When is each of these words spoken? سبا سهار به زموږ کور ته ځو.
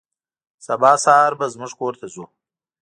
سبا 0.65 0.91
سهار 1.03 1.31
به 1.39 1.45
زموږ 1.53 1.71
کور 1.79 1.93
ته 1.99 2.05
ځو. 2.13 2.23